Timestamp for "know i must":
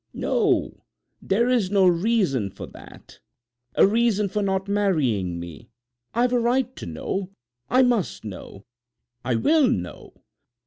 6.87-8.25